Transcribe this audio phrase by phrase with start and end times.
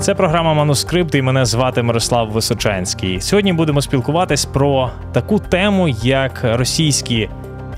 [0.00, 3.20] Це програма Манускрипт і мене звати Мирослав Височанський.
[3.20, 7.28] Сьогодні будемо спілкуватись про таку тему, як російські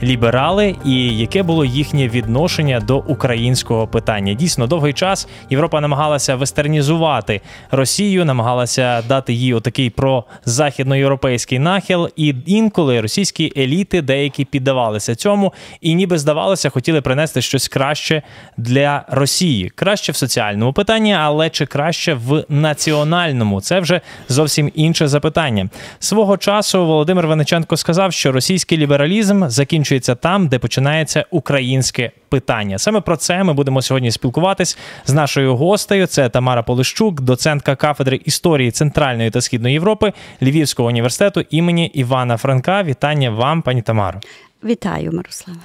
[0.02, 4.34] ліберали, і яке було їхнє відношення до українського питання.
[4.34, 7.40] Дійсно, довгий час Європа намагалася вестернізувати
[7.70, 15.94] Росію, намагалася дати їй отакий прозахідноєвропейський нахил, і інколи російські еліти деякі піддавалися цьому, і
[15.94, 18.22] ніби здавалося, хотіли принести щось краще
[18.56, 23.60] для Росії, краще в соціальному питанні, але чи краще в національному?
[23.60, 25.68] Це вже зовсім інше запитання.
[25.98, 32.78] Свого часу Володимир Вениченко сказав, що російський лібералізм закінчує закінчується там, де починається українське питання.
[32.78, 36.06] Саме про це ми будемо сьогодні спілкуватись з нашою гостею.
[36.06, 42.82] Це Тамара Полищук, доцентка кафедри історії Центральної та Східної Європи Львівського університету імені Івана Франка.
[42.82, 44.20] Вітання вам, пані Тамаро.
[44.64, 45.60] Вітаю, Мирослава.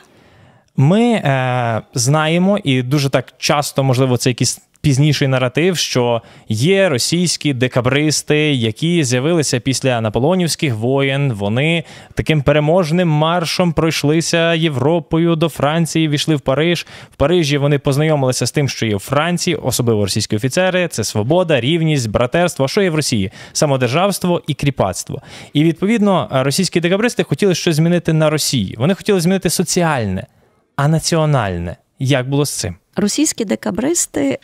[0.78, 7.54] Ми е, знаємо, і дуже так часто, можливо, це якісь пізніший наратив, що є російські
[7.54, 11.34] декабристи, які з'явилися після наполонівських воєн.
[11.34, 16.88] Вони таким переможним маршом пройшлися Європою до Франції, війшли в Париж.
[17.12, 20.88] В Парижі вони познайомилися з тим, що є в Франції, особливо російські офіцери.
[20.88, 22.66] Це свобода, рівність, братерство.
[22.66, 23.32] А що є в Росії?
[23.54, 25.22] Самодержавство і кріпацтво.
[25.54, 28.76] І відповідно російські декабристи хотіли щось змінити на Росії.
[28.78, 30.28] Вони хотіли змінити соціальне,
[30.76, 31.78] а національне.
[32.00, 32.76] Як було з цим?
[32.96, 34.40] Російські декабристи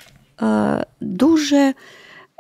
[1.00, 1.74] дуже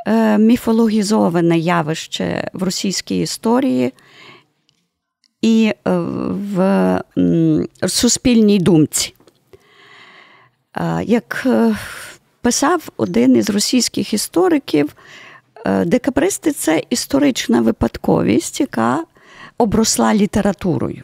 [0.07, 3.93] е, міфологізоване явище в російській історії
[5.41, 5.91] і е,
[6.55, 7.01] в
[7.87, 9.13] суспільній думці.
[11.03, 11.47] Як
[12.41, 14.95] писав один із російських істориків,
[15.85, 19.03] декабристи це історична випадковість, яка
[19.57, 21.03] обросла літературою.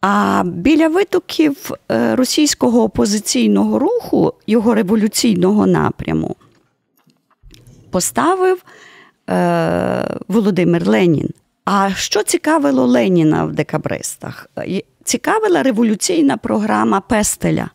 [0.00, 6.36] А біля витоків е, російського опозиційного руху, його революційного напряму,
[7.90, 8.62] поставив
[9.30, 11.28] е, Володимир Ленін.
[11.64, 14.46] А що цікавило Леніна в декабристах?
[14.58, 17.70] Е, цікавила революційна програма Пестеля,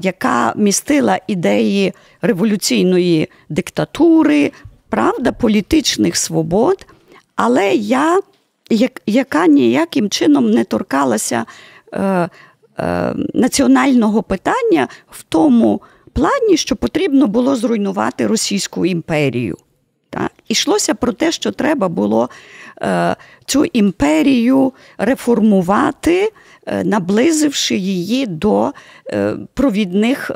[0.00, 1.92] яка містила ідеї
[2.22, 4.52] революційної диктатури,
[4.88, 6.86] правда, політичних свобод.
[7.36, 8.20] Але я
[9.06, 11.44] яка ніяким чином не торкалася
[11.92, 12.28] е,
[12.78, 15.80] е, національного питання в тому
[16.12, 19.56] плані, що потрібно було зруйнувати Російську імперію.
[20.10, 20.32] Так?
[20.48, 22.28] Ішлося про те, що треба було
[22.82, 26.32] е, цю імперію реформувати,
[26.66, 28.72] е, наблизивши її до
[29.10, 30.30] е, провідних.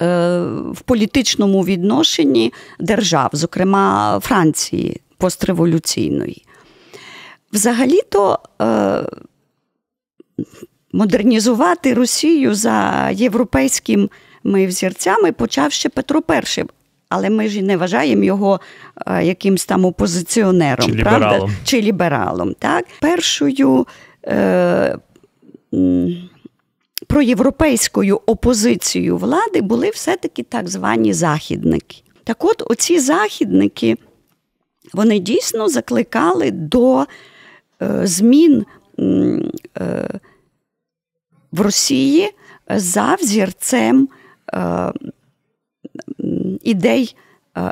[0.00, 0.40] Е,
[0.72, 6.43] в політичному відношенні держав, зокрема Франції постреволюційної.
[7.54, 9.02] Взагалі-то е,
[10.92, 14.08] модернізувати Росію за європейськими
[14.44, 16.22] взірцями почав ще Петро
[16.58, 16.64] І.
[17.08, 18.60] Але ми ж не вважаємо його
[19.06, 21.26] е, якимсь там опозиціонером, чи правда?
[21.26, 21.50] лібералом.
[21.64, 22.54] Чи лібералом.
[22.58, 22.84] Так?
[23.00, 23.86] Першою
[24.26, 24.98] е,
[27.06, 32.02] проєвропейською опозицією влади були все-таки так звані західники.
[32.24, 33.96] Так от, оці західники,
[34.92, 37.06] вони дійсно закликали до
[38.02, 38.66] змін
[38.98, 40.20] е,
[41.52, 42.30] в Росії
[42.68, 44.08] за взірцем
[44.54, 44.92] е,
[46.62, 47.16] ідей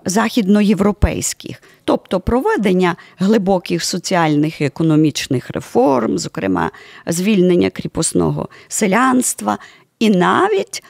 [0.04, 6.70] західноєвропейських, тобто проведення глибоких соціальних і економічних реформ, зокрема
[7.06, 9.58] звільнення кріпосного селянства,
[9.98, 10.84] і навіть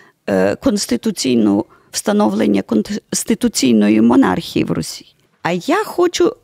[0.60, 5.14] конституційну встановлення конституційної монархії в Росії.
[5.42, 6.41] А я хочу Е,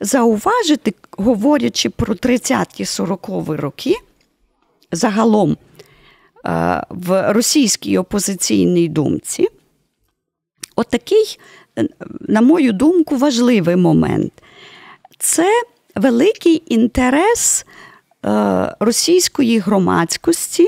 [0.00, 3.94] зауважити, говорячи про 30-40 роки,
[4.92, 5.56] загалом
[6.46, 9.48] е, в російській опозиційній думці,
[10.76, 11.38] отакий,
[11.78, 11.88] е,
[12.20, 14.32] на мою думку, важливий момент.
[15.18, 15.62] Це
[15.94, 17.66] великий інтерес
[18.80, 20.66] російської громадськості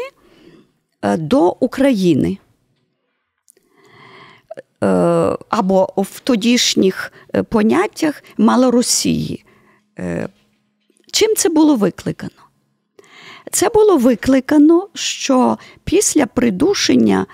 [1.02, 2.38] до України.
[4.84, 4.86] Е,
[5.48, 9.44] або в тодішніх е, поняттях Малоросії.
[9.98, 10.28] Е,
[11.12, 12.32] чим це було викликано?
[13.52, 17.26] Це було викликано, що після придушення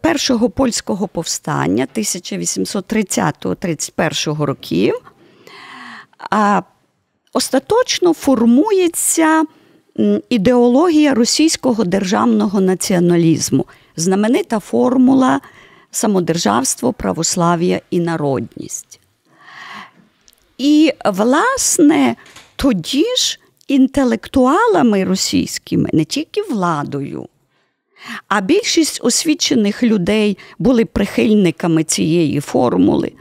[0.00, 4.94] першого польського повстання 1830-31 років
[7.32, 9.44] остаточно формується
[10.28, 13.66] ідеологія російського державного націоналізму,
[13.96, 15.40] знаменита формула
[15.90, 19.00] самодержавство, православ'я і народність.
[20.58, 22.16] І, власне,
[22.56, 23.38] тоді ж
[23.68, 27.28] інтелектуалами російськими, не тільки владою,
[28.28, 33.12] А більшість освічених людей були прихильниками цієї формули.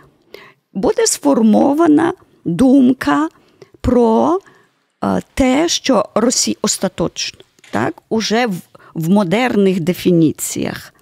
[0.74, 2.14] Буде сформована
[2.46, 3.30] думка
[3.82, 4.40] про
[5.04, 7.40] е, те, що Росія остаточно,
[7.72, 8.56] так, уже в,
[8.94, 10.94] в модерних дефініціях,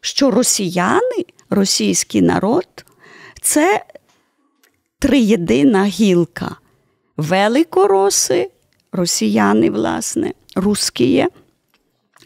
[0.00, 2.66] що росіяни, російський народ
[3.42, 3.84] це
[4.98, 6.56] триєдина гілка.
[7.16, 8.50] Великороси,
[8.92, 11.26] росіяни, власне, русські,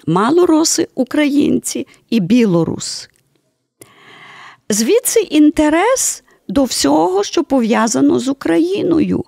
[0.06, 3.08] малороси, українці і білоруси.
[4.70, 9.24] Звідси інтерес до всього, що пов'язано з Україною,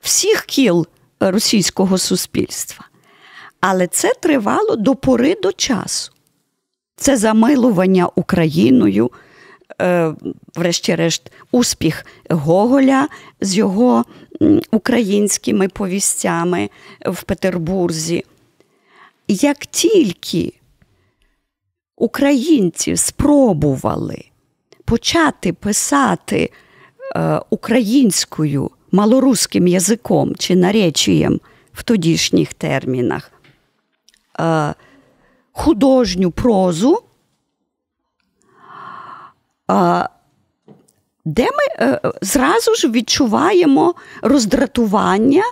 [0.00, 0.86] всіх кіл
[1.20, 2.88] російського суспільства.
[3.60, 6.11] Але це тривало до пори до часу.
[6.96, 9.10] Це замилування Україною,
[9.80, 10.14] е,
[10.56, 13.08] врешті-решт, успіх Гоголя
[13.40, 14.04] з його
[14.70, 16.70] українськими повістями
[17.06, 18.24] в Петербурзі.
[19.28, 20.52] Як тільки
[21.96, 24.24] українці спробували
[24.84, 26.50] почати писати
[27.16, 31.40] е, українською малоруським язиком чи наречієм
[31.72, 33.32] в тодішніх термінах
[34.40, 34.74] е,
[35.52, 37.02] художню прозу,
[41.24, 45.42] де ми е, зразу ж відчуваємо роздратування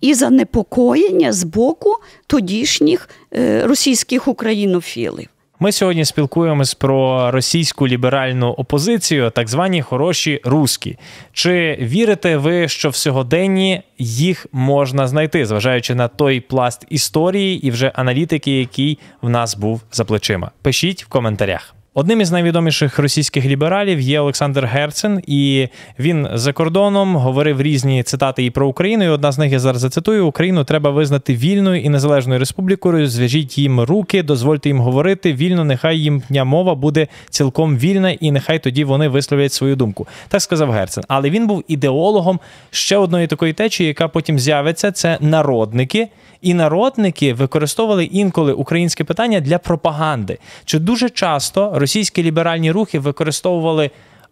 [0.00, 1.96] і занепокоєння з боку
[2.26, 5.28] тодішніх е, російських українофілів.
[5.64, 10.98] Ми сьогодні спілкуємось про російську ліберальну опозицію, так звані хороші руські.
[11.32, 17.70] Чи вірите ви, що в сьогоденні їх можна знайти, зважаючи на той пласт історії і
[17.70, 20.50] вже аналітики, який в нас був за плечима?
[20.62, 21.73] Пишіть в коментарях.
[21.96, 25.68] Одним із найвідоміших російських лібералів є Олександр Герцен, і
[25.98, 29.04] він за кордоном говорив різні цитати і про Україну.
[29.04, 33.06] І одна з них я зараз зацитую: Україну треба визнати вільною і незалежною республікою.
[33.08, 35.64] Зв'яжіть їм руки, дозвольте їм говорити вільно.
[35.64, 40.06] Нехай їхня мова буде цілком вільна, і нехай тоді вони висловлять свою думку.
[40.28, 41.04] Так сказав Герцен.
[41.08, 44.92] Але він був ідеологом ще одної такої течії, яка потім з'явиться.
[44.92, 46.08] Це народники.
[46.44, 50.38] І народники використовували інколи українське питання для пропаганди.
[50.64, 53.90] Чи дуже часто російські ліберальні рухи використовували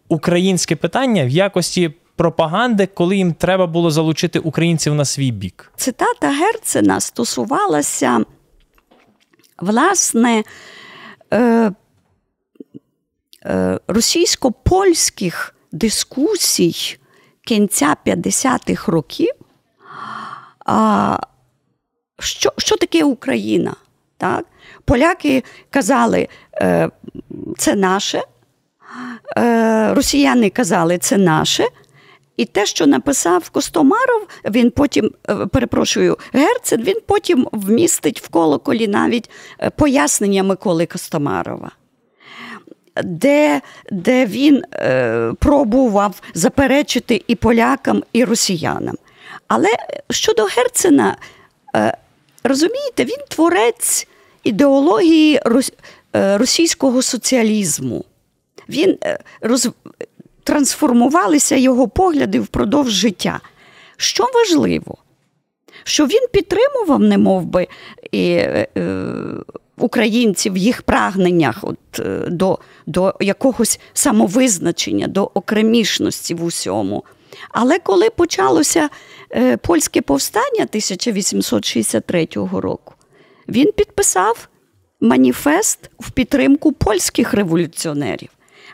[0.08, 5.72] українське питання в якості пропаганди, коли їм треба було залучити українців на свій бік?
[5.76, 8.24] Цитата Герцена стосувалася
[9.58, 10.44] власне
[11.32, 11.72] е,
[13.44, 16.98] е, російсько-польських дискусій
[17.46, 19.32] кінця 50-х років.
[20.66, 21.18] А,
[22.18, 23.76] що що таке Україна?
[24.16, 24.44] Так?
[24.84, 26.90] Поляки казали, е,
[27.58, 28.22] це наше,
[29.38, 31.64] е, росіяни казали, це наше.
[32.36, 38.88] І те, що написав Костомаров, він потім, е, перепрошую, Герцен, він потім вмістить в колоколі
[38.88, 39.30] навіть
[39.76, 41.70] пояснення Миколи Костомарова,
[43.04, 48.94] де де він е, пробував заперечити і полякам, і росіянам.
[49.48, 49.68] Але
[50.10, 51.16] щодо Герцена,
[51.76, 51.96] е,
[52.44, 54.08] розумієте, він творець
[54.44, 55.40] ідеології
[56.12, 58.04] російського соціалізму.
[58.68, 58.98] Він
[59.40, 59.70] роз...
[60.44, 63.40] трансформувалися його погляди впродовж життя.
[63.96, 64.96] Що важливо?
[65.84, 67.66] Що він підтримував, не мов би,
[68.12, 68.68] і, е,
[69.78, 77.04] українців в їх прагненнях от, е, до, до якогось самовизначення, до окремішності в усьому.
[77.50, 78.88] Але коли почалося
[79.30, 82.94] е, польське повстання 1863 року,
[83.48, 84.48] він підписав
[85.00, 88.28] маніфест в підтримку польських революціонерів.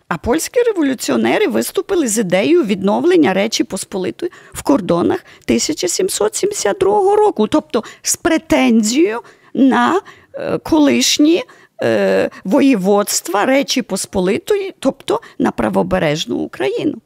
[0.08, 8.16] А польські революціонери виступили з ідеєю відновлення Речі Посполитої в кордонах 1772 року, тобто з
[8.16, 9.20] претензією
[9.54, 10.00] на
[10.34, 11.44] е, колишні
[11.82, 16.98] е, воєводства Речі Посполитої, тобто на правобережну Україну.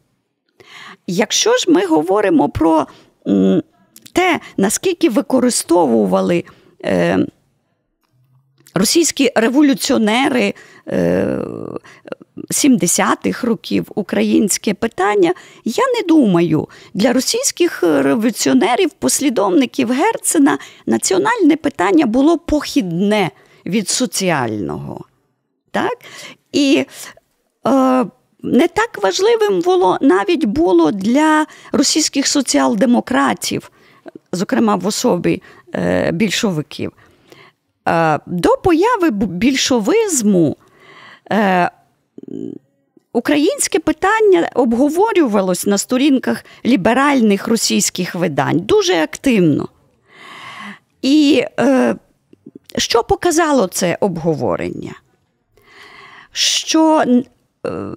[1.07, 2.87] Якщо ж ми говоримо про
[4.12, 6.45] те, наскільки використовували
[6.85, 7.26] е,
[8.74, 10.54] російські революціонери
[12.50, 22.06] 70-х е, років українське питання, я не думаю, для російських революціонерів, послідовників Герцена, національне питання
[22.06, 23.30] було похідне
[23.66, 25.04] від соціального.
[25.70, 25.98] Так?
[26.52, 26.86] І
[27.66, 28.04] е,
[28.42, 33.70] не так важливим було навіть було для російських соціал-демократів,
[34.32, 35.42] зокрема в особі
[35.74, 36.92] е, більшовиків.
[37.88, 40.56] Е, до появи більшовизму
[41.32, 41.70] е,
[43.12, 49.68] українське питання обговорювалось на сторінках ліберальних російських видань дуже активно.
[51.02, 51.96] І е,
[52.76, 54.92] що показало це обговорення?
[56.32, 57.04] Що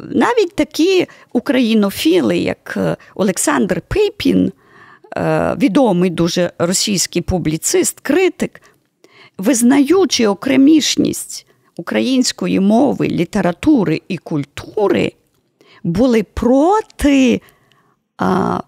[0.09, 2.77] навіть такі українофіли, як
[3.15, 4.51] Олександр Пипін,
[5.57, 8.61] відомий дуже російський публіцист, критик,
[9.37, 15.11] визнаючи окремішність української мови, літератури і культури,
[15.83, 17.41] були проти
[18.17, 18.59] а,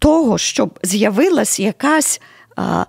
[0.00, 2.20] того, щоб з'явилась якась
[2.56, 2.86] а,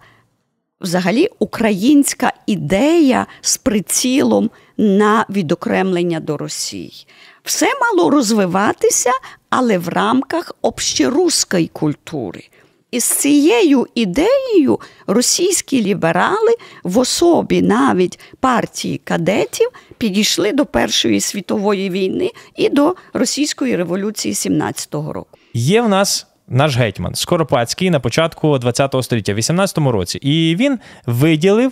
[0.81, 7.07] взагалі українська ідея з прицілом на відокремлення до Росії.
[7.43, 9.11] Все мало розвиватися,
[9.49, 12.43] але в рамках общеруської культури.
[12.91, 21.89] І з цією ідеєю російські ліберали в особі навіть партії кадетів підійшли до Першої світової
[21.89, 25.37] війни і до російської революції 17-го року.
[25.53, 30.79] Є в нас наш гетьман Скоропадський на початку ХХ століття, в 18-му році, і він
[31.05, 31.71] виділив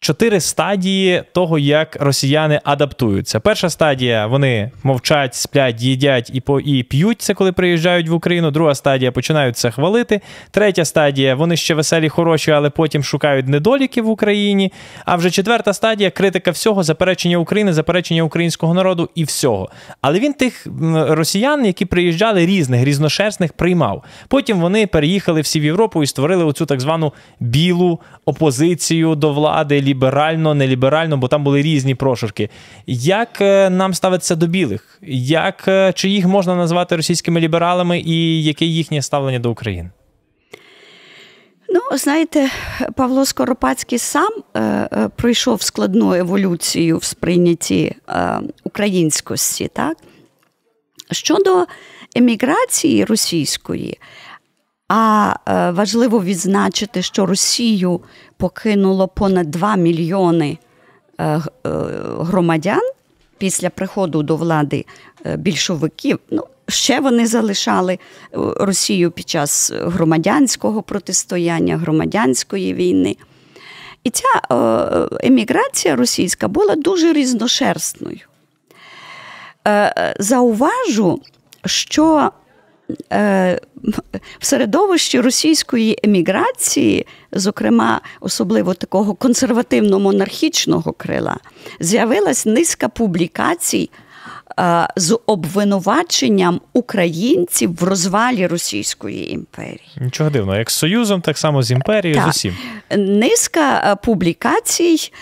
[0.00, 3.40] чотири стадії того, як росіяни адаптуються.
[3.40, 8.50] Перша стадія вони мовчать, сплять, їдять і по і п'ють це, коли приїжджають в Україну.
[8.50, 10.20] Друга стадія починають це хвалити.
[10.50, 14.72] Третя стадія вони ще веселі, хороші, але потім шукають недоліки в Україні.
[15.04, 19.68] А вже четверта стадія критика всього, заперечення України, заперечення українського народу і всього.
[20.00, 20.66] Але він тих
[21.08, 24.04] росіян, які приїжджали різних, різношерстних, приймав.
[24.28, 29.80] Потім вони переїхали всі в Європу і створили оцю так звану білу опозицію до влади
[29.94, 32.50] ліберально, неліберально, бо там були різні прошурки.
[32.86, 34.98] Як е, нам ставиться до білих?
[35.02, 39.90] Як, е, Чи їх можна назвати російськими лібералами, і яке їхнє ставлення до України?
[41.68, 42.50] Ну, знаєте,
[42.96, 49.68] Павло Скоропадський сам е, е, пройшов складну еволюцію в сприйнятті е, українськості.
[49.72, 49.96] Так?
[51.10, 51.66] Щодо
[52.16, 53.98] еміграції російської,
[54.88, 58.00] а е, важливо відзначити, що Росію
[58.36, 60.58] покинуло понад 2 мільйони
[61.18, 61.40] е, е,
[62.18, 62.90] громадян
[63.38, 64.84] після приходу до влади
[65.36, 66.18] більшовиків.
[66.30, 67.98] Ну, Ще вони залишали
[68.56, 73.16] Росію під час громадянського протистояння, громадянської війни.
[74.04, 74.56] І ця
[75.20, 78.20] еміграція російська була дуже різношерстною.
[80.18, 81.20] Зауважу,
[81.64, 82.30] що
[84.40, 91.36] в середовищі російської еміграції, зокрема, особливо такого консервативно-монархічного крила,
[91.80, 93.90] з'явилась низка публікацій
[94.60, 99.90] е, з обвинуваченням українців в розвалі Російської імперії.
[100.00, 102.32] Нічого дивного, як з Союзом, так само з імперією, так.
[102.32, 102.56] з усім.
[102.96, 105.12] Низка е, публікацій.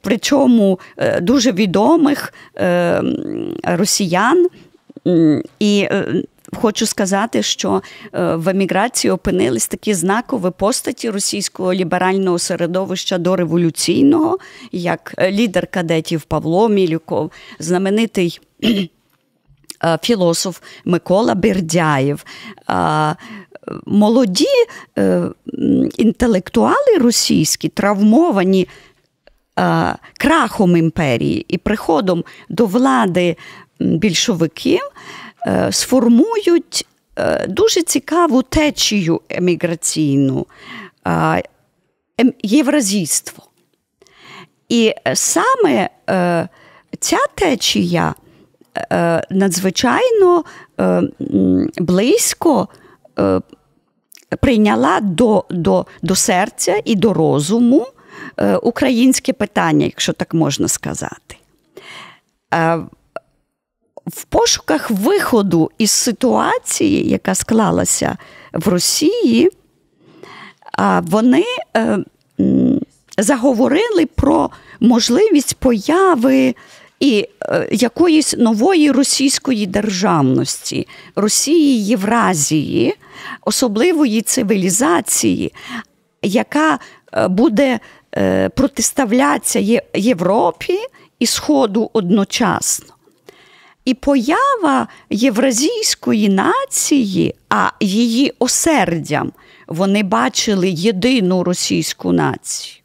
[0.00, 0.80] Причому
[1.20, 2.34] дуже відомих
[3.64, 4.48] росіян,
[5.58, 6.22] і е,
[6.56, 7.82] хочу сказати, що
[8.12, 14.38] е, в еміграції опинились такі знакові постаті російського ліберального середовища до революційного,
[14.72, 18.40] як е, лідер кадетів Павло Мілюков, знаменитий.
[20.02, 22.24] Філософ Микола Бердяєв,
[23.86, 24.46] молоді
[25.96, 28.68] інтелектуали російські, травмовані
[30.18, 33.36] крахом імперії і приходом до влади
[33.80, 34.80] більшовиків
[35.46, 36.86] е, сформують
[37.16, 40.46] е, дуже цікаву течію еміграційну
[41.04, 43.44] ем, євразійство.
[44.68, 46.48] І саме е,
[47.00, 48.14] ця течія
[49.30, 50.44] надзвичайно
[51.78, 52.68] близько
[54.40, 57.86] прийняла до, до, до серця і до розуму
[58.62, 61.36] українське питання, якщо так можна сказати
[64.06, 68.16] в пошуках виходу із ситуації, яка склалася
[68.52, 69.50] в Росії,
[71.02, 71.44] вони
[71.76, 71.98] е,
[73.18, 76.54] заговорили про можливість появи
[77.00, 82.94] і е, якоїсь нової російської державності, Росії Євразії,
[83.42, 85.52] особливої цивілізації,
[86.22, 86.78] яка
[87.12, 87.80] е, буде
[88.54, 90.78] протиставлятися Європі
[91.18, 92.94] і Сходу одночасно.
[93.84, 99.32] І поява євразійської нації, а її осердям
[99.66, 102.82] вони бачили єдину російську націю.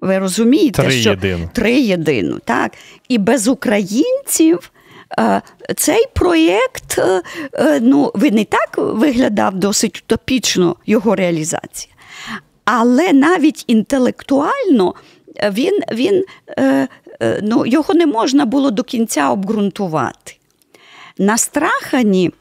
[0.00, 1.50] Ви розумієте, три що єдину.
[1.52, 2.72] три єдину, так?
[3.08, 4.72] І без українців
[5.18, 5.42] е,
[5.76, 7.22] цей проєкт е,
[7.52, 11.94] е, ну, він і так виглядав досить утопічно його реалізація.
[12.64, 14.94] Але навіть інтелектуально
[15.50, 16.24] він він
[17.42, 20.36] ну, його не можна було до кінця обґрунтувати.
[21.18, 22.32] Настрахані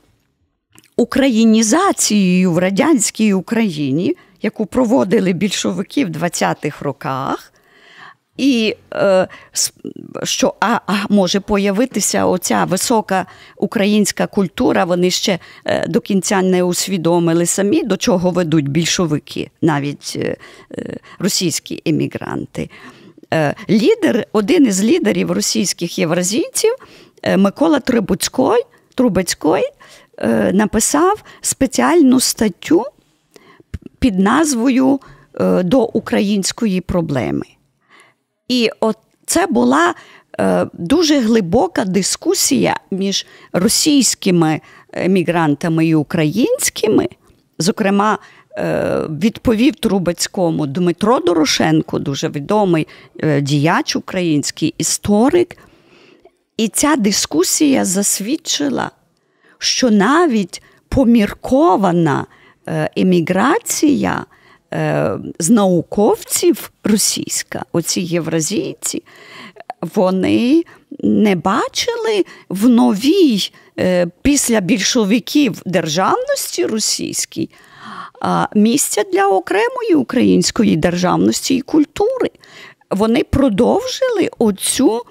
[0.98, 7.54] українізацією в радянській Україні, яку проводили більшовики в 20-х роках.
[8.38, 9.28] І е,
[10.24, 16.64] що а, а може появитися оця висока українська культура, вони ще е, до кінця не
[16.64, 20.38] усвідомили самі, до чого ведуть більшовики, навіть е,
[20.78, 22.70] е російські емігранти.
[23.34, 26.76] Е, лідер, Один із лідерів російських євразійців
[27.24, 28.64] е, Микола Трибуцький,
[28.96, 29.64] Трубецький
[30.18, 32.84] е, написав спеціальну статтю
[34.00, 35.00] під назвою
[35.64, 37.46] До української проблеми.
[38.48, 39.94] І от це була
[40.74, 44.62] дуже глибока дискусія між російськими
[44.94, 47.08] емігрантами і українськими.
[47.60, 48.18] Зокрема,
[49.10, 52.88] відповів Трубецькому Дмитро Дорошенко, дуже відомий
[53.20, 55.58] е, діяч український історик.
[56.58, 58.92] І ця дискусія засвідчила,
[59.58, 62.26] що навіть поміркована
[62.68, 64.26] е, еміграція
[64.74, 69.04] Е, з науковців російська, оці євразійці,
[69.82, 70.64] вони
[71.00, 77.50] не бачили в новій е, після більшовиків державності російській
[78.56, 82.30] місця для окремої української державності і культури.
[82.92, 85.02] Вони продовжили оцю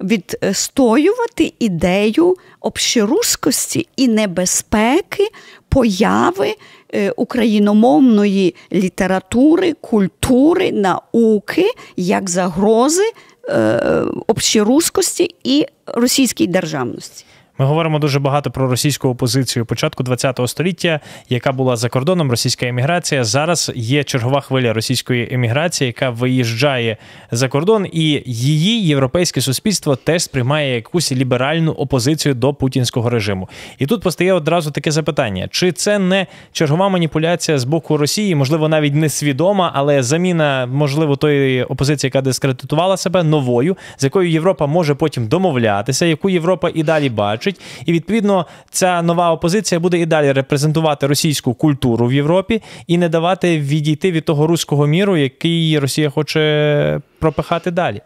[0.00, 5.28] відстоювати ідею общерускості і небезпеки
[5.68, 6.54] появи
[6.94, 13.12] е, україномовної літератури, культури, науки як загрози
[13.48, 17.24] е, общерускості і російській державності.
[17.58, 22.66] Ми говоримо дуже багато про російську опозицію початку ХХ століття, яка була за кордоном, російська
[22.66, 23.24] еміграція.
[23.24, 26.96] Зараз є чергова хвиля російської еміграції, яка виїжджає
[27.30, 33.48] за кордон, і її європейське суспільство теж сприймає якусь ліберальну опозицію до путінського режиму.
[33.78, 38.68] І тут постає одразу таке запитання: чи це не чергова маніпуляція з боку Росії, можливо,
[38.68, 44.66] навіть не свідома, але заміна, можливо, тої опозиції, яка дискредитувала себе новою, з якою Європа
[44.66, 47.60] може потім домовлятися, яку Європа і далі бачить бачить.
[47.86, 53.08] І відповідно ця нова опозиція буде і далі репрезентувати російську культуру в Європі і не
[53.08, 58.00] давати відійти від того руського міру, який Росія хоче пропихати далі.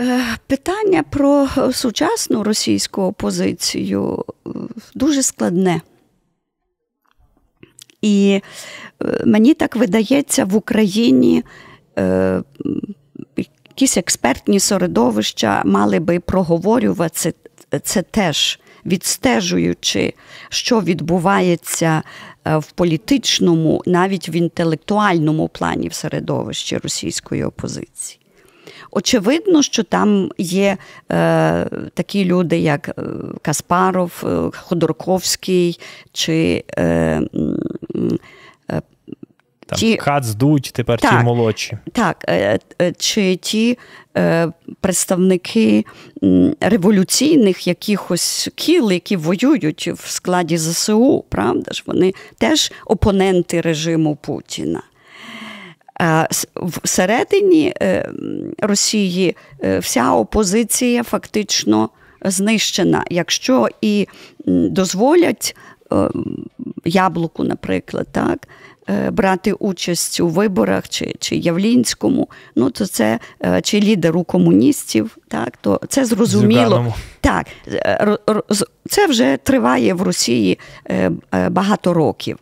[0.00, 4.50] Е, питання про сучасну російську опозицію е,
[4.94, 5.80] дуже складне.
[8.02, 8.40] І
[9.02, 11.44] е, мені так видається, в Україні
[13.70, 17.34] якісь експертні середовища мали би проговорювати
[17.78, 20.14] це теж відстежуючи,
[20.48, 22.02] що відбувається
[22.44, 28.20] е, в політичному, навіть в інтелектуальному плані в середовищі російської опозиції.
[28.90, 30.76] Очевидно, що там є
[31.12, 32.92] е, такі люди, як е,
[33.42, 35.80] Каспаров, е, Ходорковський
[36.12, 37.22] чи е,
[39.66, 39.96] там ті...
[39.96, 41.78] Кацдуть, тепер так, ті молодші.
[41.92, 43.78] Так, е, е, чи ті
[44.16, 45.84] е, представники
[46.60, 54.82] революційних якихось кіл, які воюють в складі ЗСУ, правда ж, вони теж опоненти режиму Путіна.
[56.00, 57.74] А Всередині
[58.58, 59.36] Росії
[59.78, 61.90] вся опозиція фактично
[62.24, 63.04] знищена.
[63.10, 64.08] Якщо і
[64.46, 65.56] дозволять
[66.84, 68.48] яблуку, наприклад, так,
[69.12, 75.56] брати участь у виборах чи чи Явлінському, ну то це е, чи лідеру комуністів, так
[75.56, 76.94] то це зрозуміло.
[77.20, 78.18] Так, е,
[78.88, 80.58] це вже триває в Росії
[81.50, 82.38] багато років.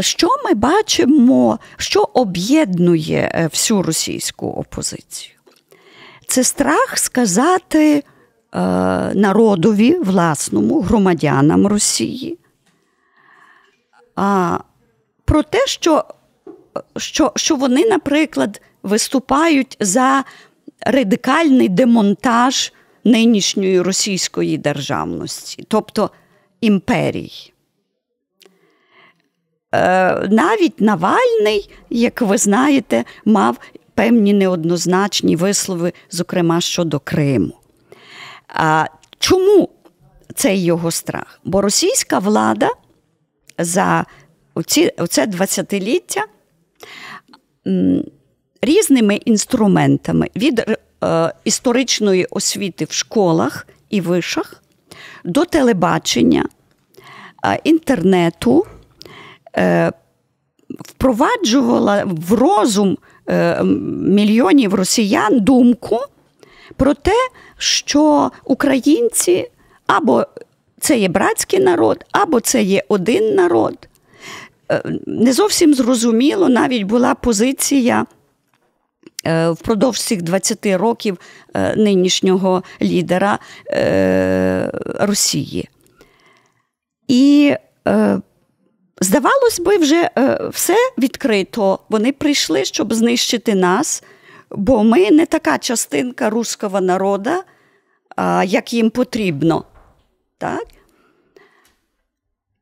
[0.00, 5.34] Що ми бачимо, що об'єднує всю російську опозицію?
[6.26, 8.02] Це страх сказати
[9.14, 12.38] народові, власному, громадянам Росії,
[14.20, 14.58] а,
[15.24, 16.04] про те, що,
[16.96, 20.24] що, що вони, наприклад, виступають за
[20.80, 22.72] радикальний демонтаж
[23.04, 26.10] нинішньої російської державності, тобто
[26.60, 27.52] імперії.
[29.74, 33.58] Е, навіть Навальний, як ви знаєте, мав
[33.94, 37.52] певні неоднозначні вислови, зокрема щодо Криму.
[38.48, 38.86] А
[39.18, 39.68] Чому
[40.34, 41.40] цей його страх?
[41.44, 42.70] Бо російська влада
[43.64, 44.04] за
[44.54, 46.22] оці, оце 20-ліття
[48.62, 54.62] різними інструментами від е, історичної освіти в школах і вишах
[55.24, 56.44] до телебачення,
[57.44, 58.66] е, інтернету,
[59.56, 59.92] е,
[60.78, 65.98] впроваджувала в розум е, мільйонів росіян думку
[66.76, 69.50] про те, що українці
[69.86, 70.26] або
[70.80, 73.88] це є братський народ, або це є один народ.
[75.06, 78.06] не зовсім зрозуміло, навіть була позиція.
[79.50, 81.18] Впродовж цих 20 років
[81.76, 83.38] нинішнього лідера
[84.98, 85.68] Росії.
[87.08, 87.54] І
[89.00, 90.10] здавалось би, вже
[90.52, 91.78] все відкрито.
[91.88, 94.02] Вони прийшли, щоб знищити нас,
[94.50, 97.30] бо ми не така частинка руського народу,
[98.44, 99.64] як їм потрібно.
[100.40, 100.66] Так?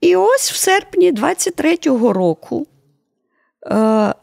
[0.01, 2.67] І ось в серпні 23-го року
[3.67, 4.15] е,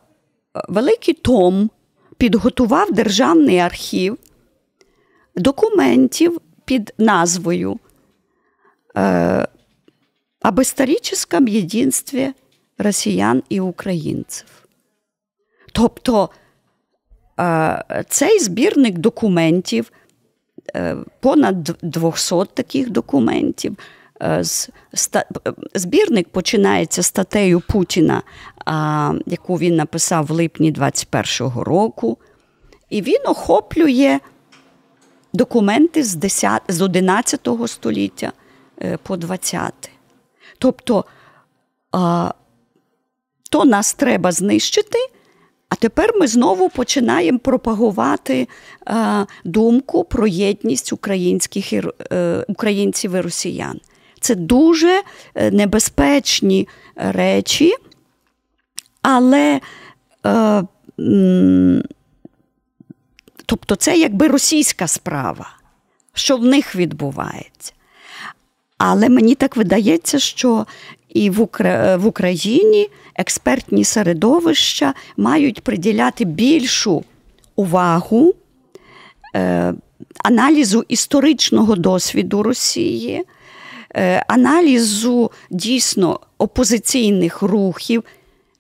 [0.70, 1.70] Великий Том
[2.18, 4.18] підготував Державний архів
[5.36, 7.80] документів під назвою
[8.98, 9.48] е,
[10.44, 12.34] об історичному єдинстві
[12.78, 14.48] росіян і українців.
[15.74, 16.30] Тобто
[17.40, 19.92] е, цей збірник документів,
[21.20, 23.78] понад 200 таких документів.
[24.22, 24.44] Е,
[25.76, 28.22] збірник починається статтею Путіна,
[29.26, 32.18] яку він написав в липні 21-го року,
[32.90, 34.20] і він охоплює
[35.34, 38.32] документи з 10, з 11 століття
[38.82, 39.92] е, по 20.
[40.58, 41.06] Тобто
[43.50, 44.98] то нас треба знищити.
[45.70, 48.48] А тепер ми знову починаємо пропагувати
[49.44, 53.80] думку про єдність українських е, українців і росіян.
[54.20, 55.02] Це дуже
[55.36, 57.74] е, небезпечні речі,
[59.02, 59.62] але
[60.26, 60.64] е,
[63.46, 65.50] тобто це якби російська справа,
[66.14, 67.74] що в них відбувається.
[68.78, 70.66] Але мені так видається, що
[71.16, 71.48] і в
[71.98, 77.04] в Україні експертні середовища мають приділяти більшу
[77.56, 78.34] увагу
[79.36, 79.74] е,
[80.24, 83.24] аналізу історичного досвіду Росії.
[83.96, 88.04] Е, аналізу дійсно опозиційних рухів,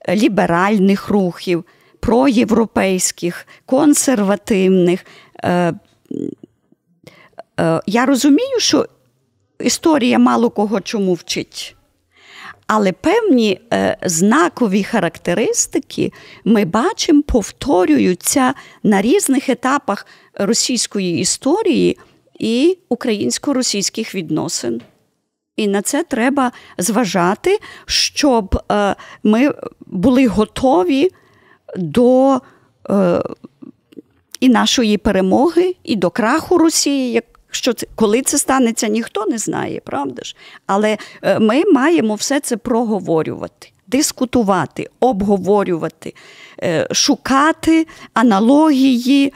[0.10, 1.66] ліберальних рухів,
[2.00, 5.06] проєвропейських, консервативних.
[5.44, 5.74] Е,
[7.60, 8.88] е, я розумію, що
[9.60, 11.76] історія мало кого чому вчить.
[12.68, 16.12] Але певні е, знакові характеристики
[16.46, 21.98] ми бачимо, повторюються на різних етапах російської історії
[22.40, 24.82] і українсько-російських відносин.
[25.56, 29.54] І на це треба зважати, щоб е, ми
[29.86, 31.12] були готові
[31.78, 32.42] до
[32.90, 33.22] е,
[34.40, 37.22] і нашої перемоги, і до краху Росії.
[37.56, 40.36] Якщо це, коли це станеться, ніхто не знає, правда ж?
[40.68, 46.14] Але е, ми маємо все це проговорювати, дискутувати, обговорювати,
[46.92, 49.34] шукати аналогії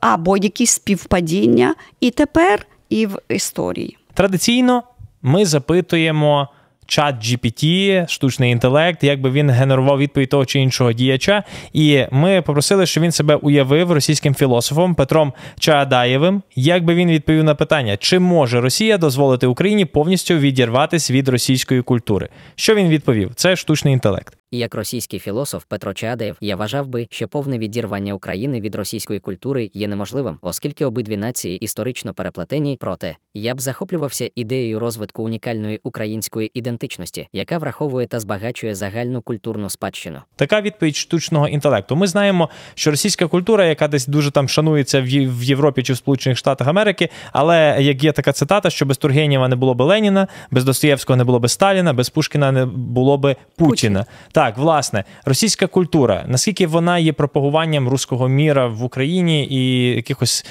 [0.00, 1.74] або якісь співпадіння.
[2.00, 3.98] І тепер і в історії.
[4.14, 4.82] Традиційно
[5.22, 6.48] ми запитуємо
[6.86, 11.42] чат GPT, штучний інтелект, якби він генерував відповідь того чи іншого діяча.
[11.72, 17.44] І ми попросили, щоб він себе уявив російським філософом Петром Чаадаєвим, як би він відповів
[17.44, 22.28] на питання, чи може Росія дозволити Україні повністю відірватися від російської культури.
[22.54, 23.30] Що він відповів?
[23.34, 24.36] Це штучний інтелект.
[24.56, 29.70] Як російський філософ Петро Чадаєв, я вважав би, що повне відірвання України від російської культури
[29.74, 32.76] є неможливим, оскільки обидві нації історично переплетені.
[32.80, 39.70] Проте я б захоплювався ідеєю розвитку унікальної української ідентичності, яка враховує та збагачує загальну культурну
[39.70, 40.18] спадщину.
[40.36, 41.96] Така відповідь штучного інтелекту.
[41.96, 46.38] Ми знаємо, що російська культура, яка десь дуже там шанується в Європі чи в Сполучених
[46.38, 50.64] Штатах Америки, але як є така цитата, що без Тургенєва не було би Леніна, без
[50.64, 53.66] Достоєвського не було би Сталіна, без Пушкіна не було би Путіна.
[53.76, 54.04] Путін.
[54.32, 60.46] Так, власне, російська культура, наскільки вона є пропагуванням руського міра в Україні і якихось,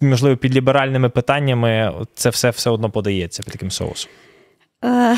[0.00, 4.10] можливо, під ліберальними питаннями це все все одно подається під таким соусом?
[4.84, 5.16] Е,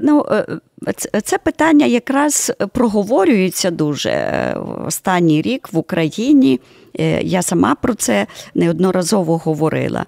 [0.00, 4.54] ну, е, Це питання якраз проговорюється дуже
[4.86, 6.60] останній рік в Україні.
[6.98, 10.06] Е, я сама про це неодноразово говорила.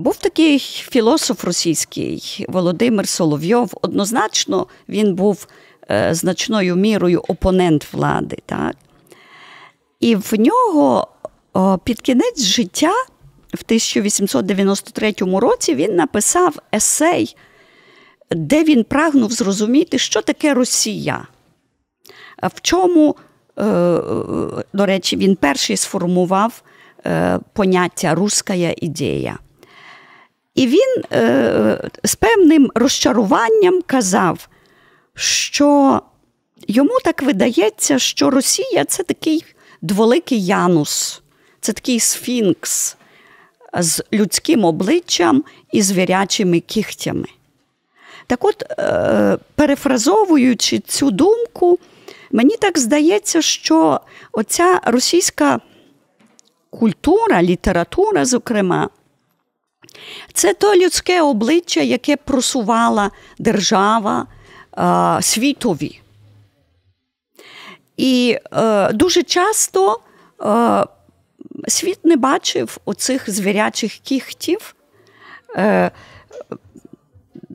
[0.00, 3.72] Був такий філософ російський Володимир Соловйов.
[3.82, 5.46] Однозначно, він був
[5.90, 8.38] е, значною мірою опонент влади.
[8.46, 8.76] Так?
[10.00, 11.08] І в нього
[11.84, 12.92] під кінець життя,
[13.54, 17.36] в 1893 році, він написав есей,
[18.30, 21.26] де він прагнув зрозуміти, що таке Росія.
[22.42, 23.16] В чому,
[23.58, 23.62] е,
[24.72, 26.62] до речі, він перший сформував
[27.06, 29.38] е, поняття руська ідея.
[30.54, 34.48] І він е, з певним розчаруванням казав,
[35.14, 36.00] що
[36.68, 39.44] йому так видається, що Росія це такий
[39.82, 41.22] дволикий Янус,
[41.60, 42.96] це такий сфінкс,
[43.78, 47.26] з людським обличчям і звірячими кігтями.
[48.26, 51.78] Так от, е, перефразовуючи цю думку,
[52.32, 54.00] мені так здається, що
[54.32, 55.60] оця російська
[56.70, 58.88] культура, література, зокрема,
[60.32, 64.26] це то людське обличчя, яке просувала держава
[64.78, 66.00] е, світові.
[67.96, 70.00] І е, дуже часто
[70.42, 70.84] е,
[71.68, 74.74] світ не бачив оцих звірячих кіхтів,
[75.56, 75.90] е,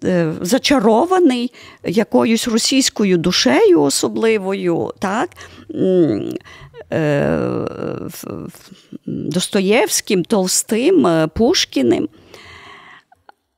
[0.04, 1.52] е, зачарований
[1.84, 5.30] якоюсь російською душею особливою, так?
[6.92, 7.30] е,
[9.06, 12.10] Достоєвським, Толстим, е, Пушкіним.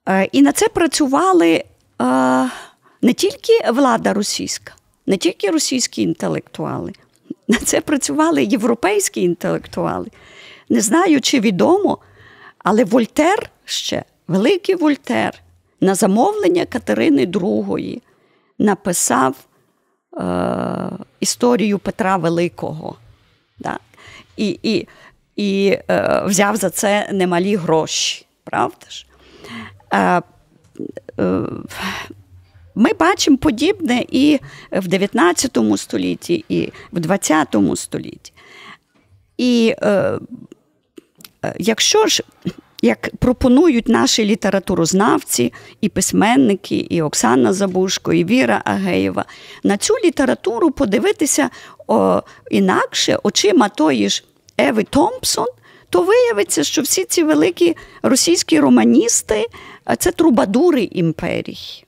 [0.08, 1.64] Е, І на це працювали е,
[3.02, 4.74] не тільки влада російська,
[5.06, 6.94] не тільки російські інтелектуали,
[7.48, 10.08] на це працювали європейські інтелектуали.
[10.70, 11.98] Не знаю, чи відомо,
[12.60, 15.34] але Вольтер ще, великий Вольтер,
[15.82, 18.02] на замовлення Катерини II
[18.60, 19.36] написав
[20.18, 20.90] е,
[21.20, 22.96] історію Петра Великого.
[23.62, 23.82] Так?
[24.38, 24.88] І, і,
[25.36, 29.08] і е, взяв за це немалі гроші, правда ж?
[29.94, 30.22] Е,
[31.20, 31.42] е,
[32.76, 34.40] ми бачимо подібне і
[34.72, 38.34] в 19 столітті, і в 20 столітті.
[39.38, 39.90] І е,
[41.46, 42.24] е, якщо ж,
[42.82, 49.26] як пропонують наші літературознавці, і письменники, і Оксана Забушко, і Віра Агеєва,
[49.64, 51.50] на цю літературу подивитися
[51.88, 52.22] о,
[52.52, 54.24] інакше очима тої ж
[54.58, 55.48] Еви Томпсон,
[55.90, 59.46] то виявиться, що всі ці великі російські романісти
[59.96, 61.86] це трубадури імперії.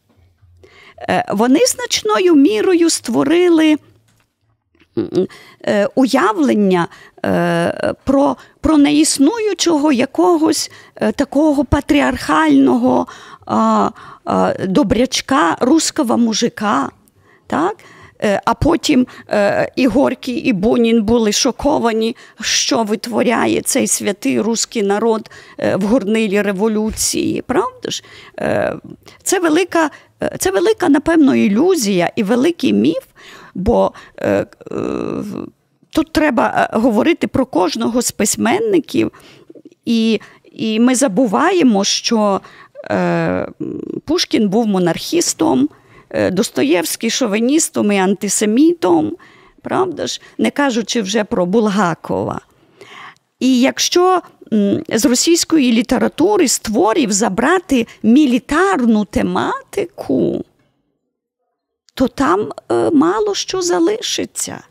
[1.10, 3.78] Е, Вони значною мірою створили
[5.68, 6.88] е, уявлення
[7.26, 10.72] е, про, про неіснуючого якогось
[11.16, 13.08] такого патріархального
[14.68, 16.90] добрячка, руского мужика.
[17.48, 17.76] Так?
[18.24, 24.84] Е, А потім е, і Горький, і Бунін були шоковані, що витворяє цей святий руський
[24.84, 27.42] народ е, в горнилі революції.
[27.42, 28.04] Правда ж?
[29.24, 29.90] Це велика,
[30.40, 33.04] це велика, напевно, ілюзія і великий міф,
[33.56, 33.92] бо
[35.90, 39.12] тут треба говорити про кожного з письменників,
[39.86, 42.42] і, і ми забуваємо, що
[44.06, 45.70] Пушкін був монархістом.
[46.10, 49.16] Е, Достоєвський шовіністом і антисемітом,
[49.62, 52.42] правда ж, не кажучи вже про Булгакова.
[53.40, 54.22] І якщо
[54.90, 60.46] з російської літератури з творів забрати мілітарну тематику,
[61.94, 64.64] то там е, мало що залишиться.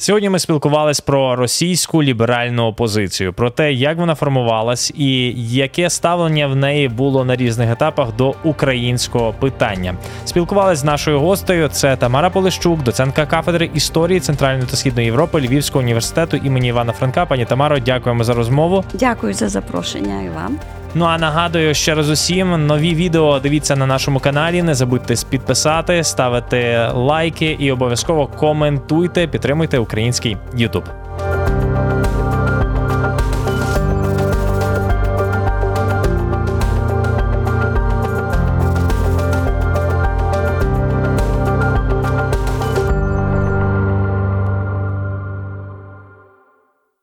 [0.00, 6.46] Сьогодні ми спілкувались про російську ліберальну опозицію, про те, як вона формувалась і яке ставлення
[6.46, 9.94] в неї було на різних етапах до українського питання.
[10.24, 11.68] Спілкувались з нашою гостею.
[11.68, 17.26] Це Тамара Полищук, доцентка кафедри історії Центральної та Східної Європи Львівського університету імені Івана Франка.
[17.26, 18.84] Пані Тамаро, дякуємо за розмову.
[18.94, 20.58] Дякую за запрошення і вам.
[20.94, 24.62] Ну а нагадую ще раз усім нові відео дивіться на нашому каналі.
[24.62, 30.99] Не забудьте підписати, ставити лайки і обов'язково коментуйте, підтримуйте український YouTube.